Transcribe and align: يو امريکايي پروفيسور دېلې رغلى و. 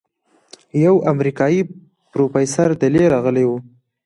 يو 0.83 0.95
امريکايي 1.13 1.61
پروفيسور 2.11 2.69
دېلې 2.81 3.03
رغلى 3.13 3.43
و. 3.47 3.51